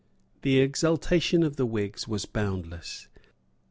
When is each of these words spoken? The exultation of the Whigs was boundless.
The 0.41 0.57
exultation 0.57 1.43
of 1.43 1.57
the 1.57 1.65
Whigs 1.67 2.07
was 2.07 2.25
boundless. 2.25 3.07